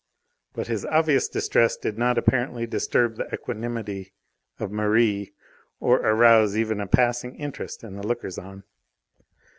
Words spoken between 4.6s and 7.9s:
Merri, or arouse even passing interest